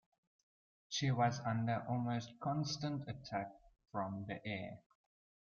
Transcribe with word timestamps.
She 0.89 1.11
was 1.11 1.39
under 1.41 1.85
almost 1.87 2.33
constant 2.39 3.07
attack 3.07 3.51
from 3.91 4.25
the 4.27 4.43
air. 4.47 4.79